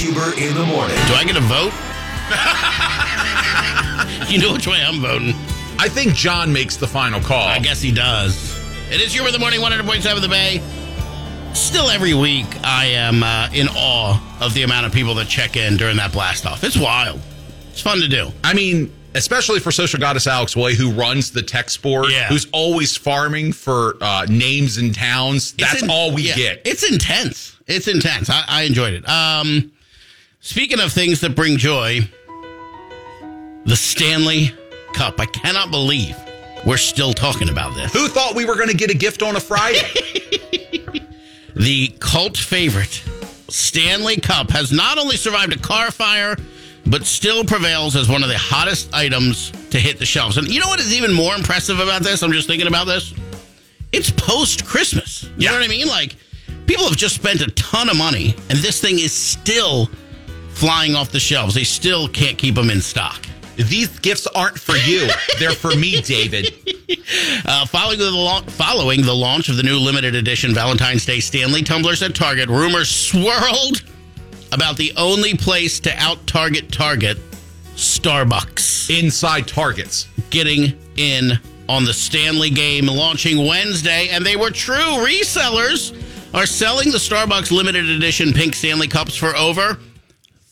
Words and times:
Huber 0.00 0.32
in 0.38 0.54
the 0.54 0.64
morning. 0.64 0.96
Do 1.08 1.12
I 1.14 1.24
get 1.26 1.36
a 1.36 1.40
vote? 1.40 1.72
you 4.30 4.38
know 4.40 4.54
which 4.54 4.66
way 4.66 4.80
I'm 4.82 4.98
voting. 5.00 5.34
I 5.78 5.88
think 5.90 6.14
John 6.14 6.50
makes 6.50 6.76
the 6.78 6.86
final 6.86 7.20
call. 7.20 7.46
I 7.46 7.58
guess 7.58 7.82
he 7.82 7.92
does. 7.92 8.56
It 8.90 9.02
is 9.02 9.12
Huber 9.12 9.26
in 9.28 9.32
the 9.34 9.38
morning, 9.38 9.60
100.7 9.60 10.20
The 10.22 10.28
Bay. 10.28 10.62
Still 11.52 11.90
every 11.90 12.14
week, 12.14 12.46
I 12.64 12.86
am 12.86 13.22
uh, 13.22 13.50
in 13.52 13.68
awe 13.76 14.38
of 14.40 14.54
the 14.54 14.62
amount 14.62 14.86
of 14.86 14.92
people 14.92 15.14
that 15.16 15.26
check 15.28 15.56
in 15.56 15.76
during 15.76 15.98
that 15.98 16.12
blast 16.12 16.46
off. 16.46 16.64
It's 16.64 16.78
wild. 16.78 17.20
It's 17.70 17.82
fun 17.82 18.00
to 18.00 18.08
do. 18.08 18.30
I 18.42 18.54
mean, 18.54 18.90
especially 19.14 19.60
for 19.60 19.70
social 19.70 20.00
goddess 20.00 20.26
Alex 20.26 20.56
Way, 20.56 20.74
who 20.76 20.92
runs 20.92 21.30
the 21.30 21.42
text 21.42 21.82
board, 21.82 22.06
Yeah. 22.10 22.28
who's 22.28 22.46
always 22.52 22.96
farming 22.96 23.52
for 23.52 23.96
uh, 24.00 24.24
names 24.30 24.78
and 24.78 24.94
towns. 24.94 25.52
That's 25.52 25.82
in- 25.82 25.90
all 25.90 26.14
we 26.14 26.22
yeah, 26.22 26.36
get. 26.36 26.62
It's 26.64 26.90
intense. 26.90 27.58
It's 27.66 27.86
intense. 27.86 28.30
I, 28.30 28.44
I 28.48 28.62
enjoyed 28.62 28.94
it. 28.94 29.06
Um, 29.08 29.72
speaking 30.40 30.80
of 30.80 30.92
things 30.92 31.20
that 31.20 31.34
bring 31.34 31.56
joy, 31.56 32.00
the 33.64 33.76
Stanley 33.76 34.50
Cup. 34.94 35.20
I 35.20 35.26
cannot 35.26 35.70
believe 35.70 36.16
we're 36.66 36.76
still 36.76 37.12
talking 37.12 37.48
about 37.48 37.74
this. 37.74 37.92
Who 37.92 38.08
thought 38.08 38.34
we 38.34 38.44
were 38.44 38.56
going 38.56 38.68
to 38.68 38.76
get 38.76 38.90
a 38.90 38.94
gift 38.96 39.22
on 39.22 39.36
a 39.36 39.40
Friday? 39.40 39.80
The 41.56 41.88
cult 41.98 42.38
favorite, 42.38 43.02
Stanley 43.48 44.16
Cup, 44.16 44.50
has 44.52 44.70
not 44.72 44.98
only 44.98 45.16
survived 45.16 45.52
a 45.52 45.58
car 45.58 45.90
fire, 45.90 46.36
but 46.86 47.04
still 47.04 47.44
prevails 47.44 47.96
as 47.96 48.08
one 48.08 48.22
of 48.22 48.28
the 48.30 48.38
hottest 48.38 48.94
items 48.94 49.50
to 49.70 49.78
hit 49.78 49.98
the 49.98 50.06
shelves. 50.06 50.38
And 50.38 50.48
you 50.48 50.60
know 50.60 50.68
what 50.68 50.78
is 50.80 50.94
even 50.94 51.12
more 51.12 51.34
impressive 51.34 51.80
about 51.80 52.02
this? 52.02 52.22
I'm 52.22 52.32
just 52.32 52.46
thinking 52.46 52.68
about 52.68 52.86
this. 52.86 53.12
It's 53.92 54.10
post 54.10 54.64
Christmas. 54.64 55.24
You 55.24 55.30
Yeah. 55.38 55.50
know 55.50 55.56
what 55.58 55.64
I 55.64 55.68
mean? 55.68 55.88
Like, 55.88 56.14
people 56.66 56.84
have 56.86 56.96
just 56.96 57.16
spent 57.16 57.40
a 57.42 57.50
ton 57.50 57.90
of 57.90 57.96
money, 57.96 58.34
and 58.48 58.58
this 58.60 58.80
thing 58.80 59.00
is 59.00 59.12
still 59.12 59.90
flying 60.60 60.94
off 60.94 61.10
the 61.10 61.18
shelves. 61.18 61.54
They 61.54 61.64
still 61.64 62.06
can't 62.06 62.36
keep 62.36 62.54
them 62.54 62.68
in 62.68 62.82
stock. 62.82 63.26
These 63.56 63.98
gifts 64.00 64.26
aren't 64.28 64.58
for 64.58 64.76
you. 64.76 65.08
They're 65.38 65.52
for 65.52 65.74
me, 65.74 66.00
David. 66.02 66.54
Uh, 67.46 67.64
following 67.66 67.98
the 68.00 68.10
la- 68.10 68.42
following 68.42 69.02
the 69.02 69.14
launch 69.14 69.48
of 69.48 69.56
the 69.56 69.62
new 69.62 69.78
limited 69.78 70.16
edition 70.16 70.52
Valentine's 70.52 71.06
Day 71.06 71.20
Stanley 71.20 71.62
tumblers 71.62 72.02
at 72.02 72.16
Target, 72.16 72.48
rumors 72.48 72.88
swirled 72.90 73.82
about 74.52 74.76
the 74.76 74.92
only 74.96 75.34
place 75.36 75.78
to 75.80 75.94
out 75.98 76.24
Target 76.26 76.72
Target, 76.72 77.16
Starbucks, 77.76 78.90
Inside 79.02 79.46
Targets. 79.46 80.08
getting 80.30 80.76
in 80.96 81.38
on 81.68 81.84
the 81.84 81.94
Stanley 81.94 82.50
game 82.50 82.86
launching 82.86 83.46
Wednesday, 83.46 84.08
and 84.08 84.26
they 84.26 84.36
were 84.36 84.50
true. 84.50 84.74
Resellers 85.06 85.94
are 86.34 86.46
selling 86.46 86.90
the 86.90 86.98
Starbucks 86.98 87.52
limited 87.52 87.88
edition 87.88 88.32
pink 88.32 88.54
Stanley 88.54 88.88
cups 88.88 89.14
for 89.16 89.34
over 89.36 89.78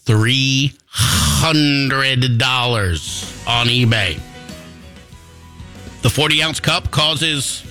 three 0.09 0.73
hundred 0.87 2.39
dollars 2.39 3.45
on 3.47 3.67
eBay. 3.67 4.19
The 6.01 6.09
40 6.09 6.43
ounce 6.43 6.61
cup 6.61 6.91
causes 6.91 7.63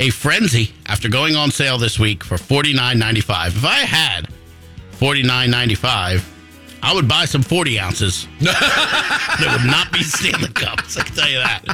a 0.00 0.08
frenzy 0.08 0.72
after 0.86 1.10
going 1.10 1.36
on 1.36 1.50
sale 1.50 1.76
this 1.76 1.98
week 1.98 2.24
for 2.24 2.36
$49.95. 2.36 3.48
If 3.48 3.64
I 3.66 3.80
had 3.80 4.28
$49.95, 4.92 6.24
I 6.82 6.94
would 6.94 7.06
buy 7.06 7.26
some 7.26 7.42
40 7.42 7.78
ounces. 7.78 8.26
that 8.40 9.58
would 9.60 9.70
not 9.70 9.92
be 9.92 10.02
Stanley 10.02 10.48
Cups, 10.48 10.96
I 10.96 11.02
can 11.02 11.14
tell 11.14 11.28
you 11.28 11.38
that. 11.40 11.64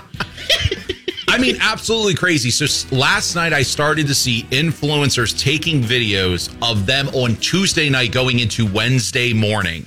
I 1.34 1.38
mean, 1.38 1.56
absolutely 1.60 2.14
crazy. 2.14 2.48
So 2.52 2.94
last 2.94 3.34
night 3.34 3.52
I 3.52 3.62
started 3.62 4.06
to 4.06 4.14
see 4.14 4.44
influencers 4.52 5.36
taking 5.36 5.82
videos 5.82 6.54
of 6.62 6.86
them 6.86 7.08
on 7.08 7.34
Tuesday 7.36 7.90
night 7.90 8.12
going 8.12 8.38
into 8.38 8.64
Wednesday 8.72 9.32
morning, 9.32 9.84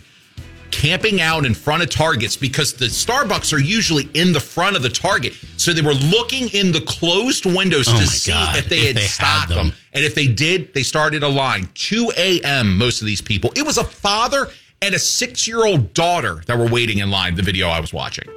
camping 0.72 1.22
out 1.22 1.46
in 1.46 1.54
front 1.54 1.84
of 1.84 1.90
Targets 1.90 2.36
because 2.36 2.74
the 2.74 2.88
Starbucks 2.88 3.54
are 3.54 3.62
usually 3.62 4.10
in 4.14 4.34
the 4.34 4.42
front 4.42 4.76
of 4.76 4.82
the 4.82 4.90
Target. 4.90 5.36
So 5.56 5.72
they 5.72 5.82
were 5.82 5.94
looking 5.94 6.50
in 6.50 6.74
the 6.74 6.82
closed 6.82 7.46
windows 7.46 7.88
Oh 7.88 7.98
to 7.98 8.08
see 8.08 8.30
God, 8.30 8.58
if 8.58 8.68
they 8.68 8.80
if 8.80 8.88
had 8.88 8.96
they 8.98 9.02
stocked 9.04 9.48
them. 9.48 9.70
them. 9.70 9.78
And 9.94 10.04
if 10.04 10.16
they 10.16 10.28
did, 10.28 10.74
they 10.74 10.84
started 10.84 11.24
a 11.24 11.30
line. 11.30 11.70
2 11.76 12.12
a.m., 12.18 12.78
most 12.78 13.00
of 13.00 13.08
these 13.08 13.22
people. 13.22 13.54
It 13.56 13.66
was 13.66 13.78
a 13.78 13.86
father 13.86 14.50
and 14.82 14.94
a 14.94 15.00
six 15.00 15.48
year 15.48 15.66
old 15.66 15.94
daughter 15.94 16.44
that 16.48 16.58
were 16.58 16.68
waiting 16.68 16.98
in 16.98 17.10
line, 17.10 17.36
the 17.36 17.42
video 17.42 17.70
I 17.70 17.80
was 17.80 17.94
watching. 17.94 18.28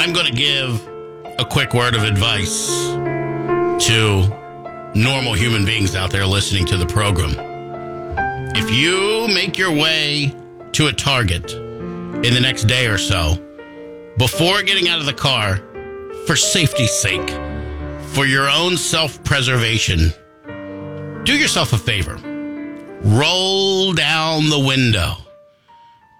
I'm 0.00 0.12
going 0.12 0.26
to 0.26 0.32
give 0.32 0.86
a 1.40 1.44
quick 1.44 1.74
word 1.74 1.96
of 1.96 2.04
advice 2.04 2.68
to 2.68 4.28
normal 4.94 5.32
human 5.32 5.64
beings 5.64 5.96
out 5.96 6.12
there 6.12 6.24
listening 6.24 6.66
to 6.66 6.76
the 6.76 6.86
program. 6.86 7.34
If 8.54 8.70
you 8.70 9.26
make 9.34 9.58
your 9.58 9.72
way 9.72 10.32
to 10.70 10.86
a 10.86 10.92
Target 10.92 11.52
in 11.52 12.32
the 12.32 12.38
next 12.40 12.68
day 12.68 12.86
or 12.86 12.96
so, 12.96 13.44
before 14.18 14.62
getting 14.62 14.88
out 14.88 15.00
of 15.00 15.06
the 15.06 15.12
car, 15.12 15.56
for 16.28 16.36
safety's 16.36 16.92
sake, 16.92 17.30
for 18.12 18.24
your 18.24 18.48
own 18.48 18.76
self 18.76 19.24
preservation, 19.24 20.12
do 21.24 21.36
yourself 21.36 21.72
a 21.72 21.78
favor. 21.78 22.20
Roll 23.02 23.94
down 23.94 24.48
the 24.48 24.60
window, 24.60 25.14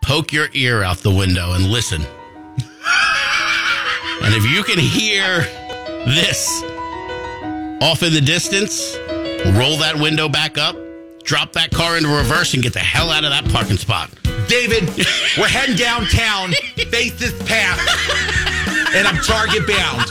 poke 0.03 0.33
your 0.33 0.49
ear 0.53 0.83
out 0.83 0.97
the 0.97 1.15
window, 1.15 1.53
and 1.53 1.67
listen. 1.67 2.05
And 4.29 4.37
if 4.37 4.45
you 4.45 4.63
can 4.63 4.79
hear 4.79 5.41
this 6.05 6.63
off 7.81 8.03
in 8.03 8.13
the 8.13 8.21
distance, 8.21 8.95
roll 9.57 9.79
that 9.79 9.95
window 9.99 10.29
back 10.29 10.59
up, 10.59 10.77
drop 11.25 11.55
that 11.55 11.71
car 11.71 11.97
into 11.97 12.11
reverse, 12.11 12.53
and 12.53 12.63
get 12.63 12.75
the 12.75 12.79
hell 12.79 13.09
out 13.09 13.25
of 13.25 13.31
that 13.31 13.51
parking 13.51 13.79
spot. 13.79 14.11
David, 14.47 14.87
we're 15.39 15.49
heading 15.49 15.77
downtown. 15.77 16.53
Face 16.91 17.19
this 17.19 17.33
path. 17.49 17.81
And 18.95 19.09
I'm 19.09 19.17
target 19.25 19.67
bound. 19.67 20.05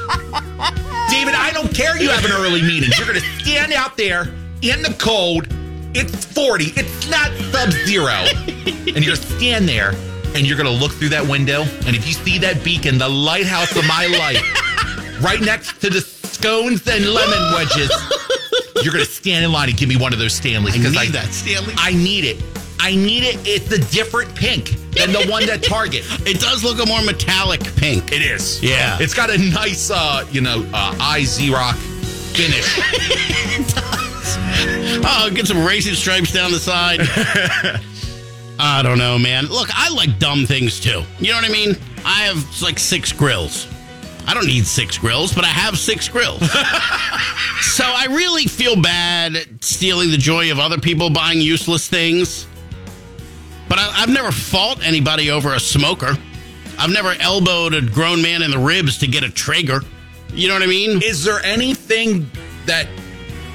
David, 1.12 1.36
I 1.36 1.52
don't 1.54 1.72
care 1.72 1.96
you 1.96 2.10
have 2.10 2.26
an 2.26 2.32
early 2.32 2.64
meeting. 2.64 2.90
You're 2.98 3.06
going 3.06 3.22
to 3.22 3.44
stand 3.44 3.72
out 3.72 3.98
there 3.98 4.34
in 4.64 4.82
the 4.82 4.96
cold. 4.98 5.48
It's 5.94 6.26
40. 6.26 6.74
It's 6.76 7.08
not 7.08 7.32
sub 7.52 7.70
zero. 7.86 8.26
And 8.96 9.06
you're 9.06 9.16
stand 9.16 9.70
there 9.70 9.94
and 10.38 10.46
you're 10.46 10.58
going 10.58 10.70
to 10.72 10.84
look 10.84 10.92
through 10.92 11.10
that 11.10 11.28
window. 11.28 11.64
And 11.86 11.96
if 11.96 12.06
you 12.06 12.14
see 12.14 12.38
that 12.40 12.64
beacon, 12.64 13.00
the 13.00 13.10
lighthouse 13.10 13.76
of 13.76 13.86
my 13.88 14.06
life, 14.06 15.22
right 15.22 15.42
next 15.42 15.82
to 15.82 15.90
the 15.90 16.02
scones 16.02 16.88
and 16.88 17.06
lemon 17.06 17.54
wedges, 17.54 17.92
you're 18.84 18.94
going 18.94 19.04
to 19.04 19.12
stand 19.12 19.44
in 19.44 19.52
line 19.52 19.70
and 19.70 19.78
give 19.78 19.90
me 19.90 19.98
one 19.98 20.14
of 20.14 20.20
those 20.20 20.34
Stanleys. 20.34 20.76
I 20.76 21.04
need 21.04 21.14
that, 21.14 21.30
Stanley. 21.34 21.74
I 21.78 21.92
need 21.94 22.24
it. 22.24 22.44
I 22.80 22.96
need 22.96 23.24
it. 23.24 23.40
It's 23.48 23.72
a 23.72 23.80
different 23.92 24.34
pink 24.36 24.76
than 24.92 25.12
the 25.12 25.26
one 25.28 25.48
that 25.48 25.64
Target. 25.64 26.04
It 26.28 26.40
does 26.40 26.64
look 26.64 26.80
a 26.80 26.88
more 26.88 27.02
metallic 27.02 27.64
pink. 27.76 28.12
It 28.12 28.22
is. 28.22 28.62
Yeah. 28.62 28.98
It's 29.00 29.16
got 29.16 29.32
a 29.32 29.38
nice, 29.38 29.90
uh, 29.90 30.28
you 30.32 30.42
know, 30.42 30.70
uh, 30.74 30.96
I 31.00 31.26
Rock 31.52 31.76
finish. 31.76 32.80
Oh, 35.10 35.30
get 35.34 35.48
some 35.48 35.64
racing 35.64 35.94
stripes 35.94 36.34
down 36.34 36.52
the 36.52 36.60
side. 36.60 37.00
I 38.60 38.82
don't 38.82 38.98
know, 38.98 39.18
man. 39.20 39.46
Look, 39.48 39.70
I 39.74 39.90
like 39.90 40.20
dumb 40.20 40.46
things 40.46 40.80
too. 40.80 41.04
You 41.20 41.32
know 41.32 41.36
what 41.36 41.50
I 41.50 41.52
mean? 41.52 41.76
I 42.06 42.24
have 42.24 42.62
like 42.62 42.80
six 42.80 43.12
grills. 43.12 43.68
I 44.28 44.34
don't 44.34 44.46
need 44.46 44.66
six 44.66 44.98
grills, 44.98 45.34
but 45.34 45.46
I 45.46 45.48
have 45.48 45.78
six 45.78 46.10
grills. 46.10 46.40
so 47.62 47.84
I 47.86 48.08
really 48.10 48.44
feel 48.46 48.80
bad 48.82 49.64
stealing 49.64 50.12
the 50.12 50.18
joy 50.18 50.52
of 50.52 50.60
other 50.60 50.78
people 50.78 51.10
buying 51.10 51.40
useless 51.40 51.88
things. 51.88 52.46
But 53.70 53.80
I, 53.80 54.02
I've 54.02 54.10
never 54.10 54.32
fought 54.32 54.86
anybody 54.86 55.32
over 55.32 55.54
a 55.54 55.60
smoker. 55.60 56.18
I've 56.78 56.92
never 56.92 57.16
elbowed 57.20 57.74
a 57.74 57.82
grown 57.82 58.22
man 58.22 58.42
in 58.42 58.52
the 58.52 58.60
ribs 58.60 58.98
to 59.00 59.08
get 59.08 59.24
a 59.24 59.30
Traeger. 59.30 59.82
You 60.34 60.48
know 60.50 60.56
what 60.56 60.64
I 60.64 60.68
mean? 60.68 61.02
is 61.02 61.24
there 61.24 61.42
anything 61.44 62.30
that 62.66 62.88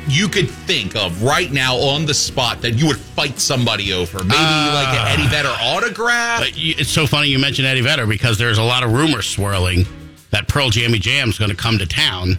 you 0.08 0.28
could 0.28 0.50
think 0.50 0.96
of 0.96 1.22
right 1.22 1.52
now 1.52 1.76
on 1.76 2.06
the 2.06 2.14
spot 2.14 2.60
that 2.62 2.72
you 2.72 2.86
would 2.86 2.96
fight 2.96 3.38
somebody 3.38 3.92
over? 3.92 4.18
Maybe 4.18 4.34
ah. 4.36 4.84
like 4.84 4.98
an 4.98 5.20
Eddie 5.20 5.28
Vedder 5.28 5.54
autograph? 5.60 6.42
It's 6.54 6.90
so 6.90 7.06
funny 7.06 7.28
you 7.28 7.38
mentioned 7.38 7.66
Eddie 7.66 7.82
Vedder 7.82 8.06
because 8.06 8.38
there's 8.38 8.58
a 8.58 8.62
lot 8.62 8.82
of 8.82 8.92
rumors 8.92 9.26
swirling 9.26 9.86
that 10.30 10.48
Pearl 10.48 10.70
Jammy 10.70 10.98
Jam's 10.98 11.38
going 11.38 11.50
to 11.50 11.56
come 11.56 11.78
to 11.78 11.86
town, 11.86 12.38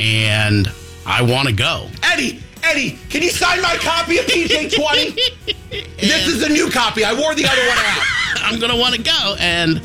and 0.00 0.70
I 1.06 1.22
want 1.22 1.48
to 1.48 1.54
go. 1.54 1.88
Eddie, 2.02 2.42
Eddie, 2.62 2.98
can 3.10 3.22
you 3.22 3.30
sign 3.30 3.62
my 3.62 3.76
copy 3.76 4.18
of 4.18 4.24
PJ 4.24 4.74
20? 4.74 5.10
this 6.00 6.26
is 6.26 6.42
a 6.42 6.48
new 6.48 6.70
copy. 6.70 7.04
I 7.04 7.12
wore 7.12 7.34
the 7.34 7.46
other 7.46 7.68
one 7.68 7.78
out. 7.78 8.02
I'm 8.36 8.58
going 8.58 8.72
to 8.72 8.78
want 8.78 8.94
to 8.94 9.02
go, 9.02 9.36
and 9.38 9.80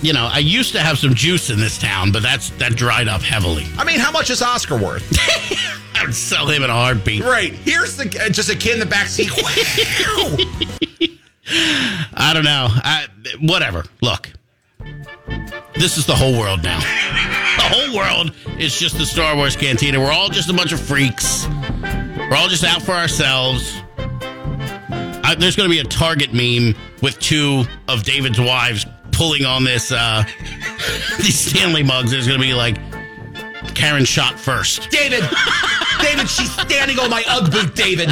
you 0.00 0.12
know 0.12 0.28
I 0.32 0.38
used 0.38 0.72
to 0.72 0.80
have 0.80 0.98
some 0.98 1.14
juice 1.14 1.50
in 1.50 1.58
this 1.58 1.78
town, 1.78 2.12
but 2.12 2.22
that's 2.22 2.50
that 2.50 2.76
dried 2.76 3.08
up 3.08 3.20
heavily. 3.20 3.66
I 3.76 3.84
mean, 3.84 3.98
how 3.98 4.10
much 4.10 4.30
is 4.30 4.42
Oscar 4.42 4.76
worth? 4.76 5.06
I 6.02 6.06
would 6.06 6.14
sell 6.16 6.48
him 6.48 6.64
in 6.64 6.70
a 6.70 6.72
heartbeat. 6.72 7.22
right. 7.22 7.52
Here's 7.52 7.96
the 7.96 8.04
uh, 8.24 8.28
just 8.28 8.50
a 8.50 8.56
kid 8.56 8.74
in 8.74 8.80
the 8.80 8.86
back 8.86 9.06
seat. 9.06 9.30
I 12.14 12.32
don't 12.34 12.42
know. 12.44 12.66
I, 12.70 13.06
whatever. 13.40 13.84
Look, 14.00 14.32
this 15.74 15.98
is 15.98 16.06
the 16.06 16.14
whole 16.14 16.36
world 16.38 16.62
now. 16.64 16.80
The 17.52 17.68
whole 17.68 17.94
world 17.94 18.32
is 18.58 18.78
just 18.78 18.96
the 18.96 19.04
Star 19.04 19.36
Wars 19.36 19.56
Cantina. 19.56 20.00
We're 20.00 20.10
all 20.10 20.30
just 20.30 20.48
a 20.48 20.54
bunch 20.54 20.72
of 20.72 20.80
freaks. 20.80 21.46
We're 21.46 22.34
all 22.34 22.48
just 22.48 22.64
out 22.64 22.80
for 22.80 22.92
ourselves. 22.92 23.76
I, 25.22 25.36
there's 25.38 25.54
going 25.54 25.68
to 25.68 25.72
be 25.72 25.78
a 25.80 25.84
Target 25.84 26.32
meme 26.32 26.74
with 27.02 27.18
two 27.20 27.64
of 27.88 28.04
David's 28.04 28.40
wives 28.40 28.86
pulling 29.12 29.44
on 29.44 29.64
this 29.64 29.92
uh 29.92 30.24
these 31.18 31.38
Stanley 31.38 31.82
mugs. 31.82 32.10
There's 32.10 32.26
going 32.26 32.40
to 32.40 32.44
be 32.44 32.54
like 32.54 32.78
Karen 33.74 34.06
shot 34.06 34.38
first. 34.40 34.88
David, 34.90 35.22
David, 36.02 36.28
she's 36.28 36.50
standing 36.52 36.98
on 36.98 37.10
my 37.10 37.22
UGG 37.28 37.50
boot, 37.50 37.74
David. 37.74 38.10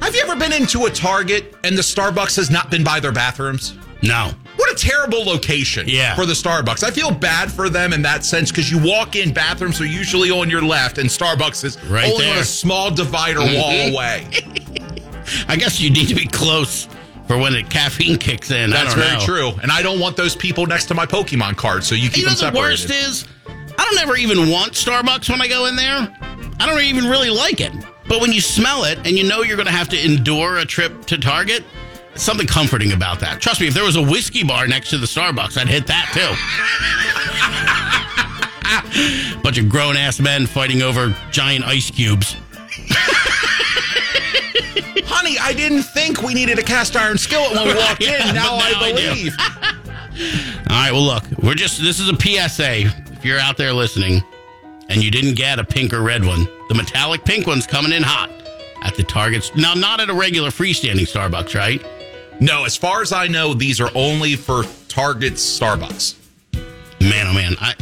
Have 0.00 0.14
you 0.14 0.22
ever 0.22 0.36
been 0.36 0.52
into 0.52 0.84
a 0.86 0.90
Target 0.90 1.54
and 1.64 1.76
the 1.76 1.82
Starbucks 1.82 2.36
has 2.36 2.50
not 2.50 2.70
been 2.70 2.84
by 2.84 3.00
their 3.00 3.12
bathrooms? 3.12 3.74
No. 4.02 4.32
What 4.56 4.70
a 4.70 4.74
terrible 4.74 5.24
location 5.24 5.88
Yeah. 5.88 6.14
for 6.14 6.26
the 6.26 6.32
Starbucks. 6.34 6.82
I 6.82 6.90
feel 6.90 7.10
bad 7.10 7.50
for 7.50 7.68
them 7.70 7.92
in 7.92 8.02
that 8.02 8.24
sense 8.24 8.50
because 8.50 8.70
you 8.70 8.78
walk 8.78 9.16
in, 9.16 9.32
bathrooms 9.32 9.80
are 9.80 9.86
usually 9.86 10.30
on 10.30 10.50
your 10.50 10.60
left, 10.62 10.98
and 10.98 11.08
Starbucks 11.08 11.64
is 11.64 11.78
Right 11.84 12.10
only 12.10 12.28
on 12.30 12.38
a 12.38 12.44
small 12.44 12.90
divider 12.90 13.40
wall 13.40 13.48
Mhm. 13.72 13.92
away. 13.92 14.26
I 15.48 15.56
guess 15.56 15.80
you 15.80 15.90
need 15.90 16.08
to 16.08 16.14
be 16.14 16.26
close 16.26 16.88
for 17.28 17.38
when 17.38 17.52
the 17.52 17.62
caffeine 17.62 18.18
kicks 18.18 18.50
in. 18.50 18.72
I 18.72 18.82
That's 18.84 18.94
very 18.94 19.16
know. 19.18 19.24
true. 19.24 19.52
And 19.62 19.70
I 19.70 19.82
don't 19.82 20.00
want 20.00 20.16
those 20.16 20.34
people 20.34 20.66
next 20.66 20.86
to 20.86 20.94
my 20.94 21.06
Pokemon 21.06 21.56
card, 21.56 21.84
so 21.84 21.94
you 21.94 22.08
keep 22.10 22.18
You 22.18 22.26
know 22.26 22.34
them 22.34 22.52
the 22.52 22.58
worst 22.58 22.90
is, 22.90 23.24
I 23.46 23.84
don't 23.84 23.98
ever 24.00 24.16
even 24.16 24.50
want 24.50 24.72
Starbucks 24.72 25.30
when 25.30 25.40
I 25.40 25.46
go 25.48 25.66
in 25.66 25.76
there. 25.76 26.08
I 26.62 26.66
don't 26.66 26.80
even 26.82 27.06
really 27.10 27.28
like 27.28 27.60
it. 27.60 27.72
But 28.06 28.20
when 28.20 28.32
you 28.32 28.40
smell 28.40 28.84
it 28.84 28.98
and 28.98 29.18
you 29.18 29.24
know 29.24 29.42
you're 29.42 29.56
going 29.56 29.66
to 29.66 29.72
have 29.72 29.88
to 29.88 30.00
endure 30.00 30.58
a 30.58 30.64
trip 30.64 31.06
to 31.06 31.18
Target, 31.18 31.64
something 32.14 32.46
comforting 32.46 32.92
about 32.92 33.18
that. 33.18 33.40
Trust 33.40 33.60
me, 33.60 33.66
if 33.66 33.74
there 33.74 33.82
was 33.82 33.96
a 33.96 34.02
whiskey 34.02 34.44
bar 34.44 34.68
next 34.68 34.90
to 34.90 34.98
the 34.98 35.06
Starbucks, 35.06 35.58
I'd 35.58 35.66
hit 35.66 35.88
that 35.88 36.06
too. 36.14 36.20
Bunch 39.42 39.58
of 39.58 39.68
grown 39.68 39.96
ass 39.96 40.20
men 40.20 40.46
fighting 40.46 40.82
over 40.82 41.12
giant 41.32 41.64
ice 41.64 41.90
cubes. 41.90 42.34
Honey, 45.04 45.36
I 45.40 45.52
didn't 45.52 45.82
think 45.82 46.22
we 46.22 46.32
needed 46.32 46.60
a 46.60 46.62
cast 46.62 46.94
iron 46.94 47.18
skillet 47.18 47.56
when 47.56 47.66
we 47.66 47.74
walked 47.74 48.00
Yeah, 48.06 48.28
in. 48.28 48.36
Now, 48.36 48.54
I 48.54 48.70
now 48.70 48.80
I 48.82 48.92
believe. 48.92 49.34
All 50.70 50.76
right, 50.76 50.92
well, 50.92 51.02
look, 51.02 51.24
we're 51.42 51.54
just, 51.54 51.82
this 51.82 51.98
is 51.98 52.08
a 52.08 52.14
PSA. 52.14 52.82
If 53.14 53.24
you're 53.24 53.40
out 53.40 53.56
there 53.56 53.72
listening 53.72 54.22
and 54.88 55.02
you 55.02 55.10
didn't 55.10 55.34
get 55.34 55.58
a 55.58 55.64
pink 55.64 55.92
or 55.92 56.02
red 56.02 56.24
one, 56.24 56.46
the 56.68 56.74
metallic 56.74 57.24
pink 57.24 57.46
one's 57.46 57.66
coming 57.66 57.92
in 57.92 58.02
hot 58.02 58.30
at 58.82 58.94
the 58.96 59.02
Targets. 59.02 59.54
Now, 59.54 59.74
not 59.74 60.00
at 60.00 60.10
a 60.10 60.14
regular 60.14 60.50
freestanding 60.50 61.08
Starbucks, 61.08 61.54
right? 61.54 61.84
No, 62.40 62.64
as 62.64 62.76
far 62.76 63.02
as 63.02 63.12
I 63.12 63.28
know, 63.28 63.54
these 63.54 63.80
are 63.80 63.90
only 63.94 64.36
for 64.36 64.64
Target's 64.88 65.42
Starbucks. 65.58 66.16
Man, 67.00 67.26
oh 67.28 67.32
man, 67.32 67.54
I, 67.60 67.74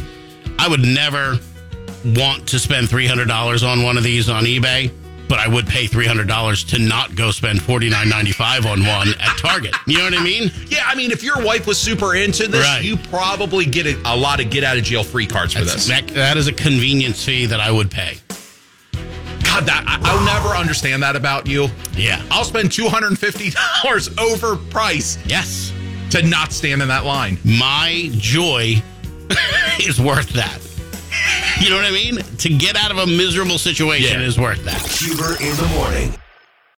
I 0.59 0.67
would 0.67 0.81
never 0.81 1.39
want 2.05 2.47
to 2.49 2.59
spend 2.59 2.87
$300 2.87 3.67
on 3.67 3.83
one 3.83 3.97
of 3.97 4.03
these 4.03 4.29
on 4.29 4.43
eBay, 4.43 4.91
but 5.31 5.39
I 5.39 5.47
would 5.47 5.65
pay 5.65 5.85
$300 5.85 6.67
to 6.71 6.79
not 6.79 7.15
go 7.15 7.31
spend 7.31 7.61
$49.95 7.61 8.65
on 8.69 8.85
one 8.85 9.07
at 9.17 9.37
Target. 9.37 9.73
You 9.87 9.99
know 9.99 10.03
what 10.03 10.13
I 10.13 10.21
mean? 10.21 10.51
Yeah, 10.67 10.83
I 10.85 10.93
mean, 10.95 11.09
if 11.11 11.23
your 11.23 11.41
wife 11.41 11.65
was 11.65 11.79
super 11.79 12.15
into 12.15 12.49
this, 12.49 12.61
Right. 12.65 12.83
you 12.83 12.97
probably 12.97 13.65
get 13.65 13.85
a, 13.85 13.97
a 14.05 14.15
lot 14.15 14.41
of 14.41 14.49
get 14.49 14.65
out 14.65 14.77
of 14.77 14.83
jail 14.83 15.05
free 15.05 15.25
cards 15.25 15.53
for 15.53 15.63
this. 15.63 15.87
That, 15.87 16.05
that 16.09 16.35
is 16.35 16.47
a 16.47 16.51
convenience 16.53 17.23
fee 17.23 17.45
that 17.45 17.61
I 17.61 17.71
would 17.71 17.89
pay. 17.89 18.17
God, 18.91 19.65
that 19.67 19.85
I, 19.87 19.99
I'll 20.03 20.25
never 20.25 20.49
understand 20.49 21.01
that 21.03 21.15
about 21.15 21.47
you. 21.47 21.67
Yeah. 21.95 22.21
I'll 22.29 22.43
spend 22.43 22.71
two 22.73 22.89
hundred 22.89 23.07
and 23.07 23.19
fifty 23.19 23.51
dollars 23.51 24.09
over 24.17 24.57
price 24.57 25.17
Yes. 25.25 25.71
to 26.11 26.21
not 26.23 26.51
stand 26.51 26.81
in 26.81 26.89
that 26.89 27.05
line. 27.05 27.37
my 27.45 28.09
joy 28.13 28.81
is 29.81 29.99
worth 30.01 30.29
that. 30.33 30.59
You 31.63 31.69
know 31.69 31.75
what 31.75 31.85
I 31.85 31.91
mean? 31.91 32.15
To 32.39 32.49
get 32.49 32.75
out 32.75 32.89
of 32.91 32.97
a 32.97 33.05
miserable 33.05 33.59
situation 33.59 34.19
Yeah. 34.19 34.25
is 34.25 34.39
worth 34.39 34.63
that. 34.65 34.81
Huber 34.81 35.33
in 35.43 35.55
the 35.57 35.67
morning. 35.75 36.15